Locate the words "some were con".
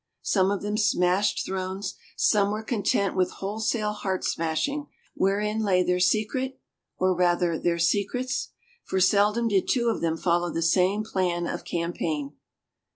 2.17-2.81